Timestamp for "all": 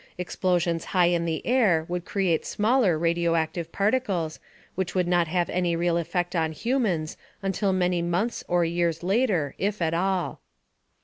9.93-10.41